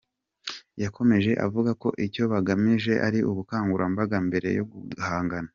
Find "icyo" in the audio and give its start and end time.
2.05-2.23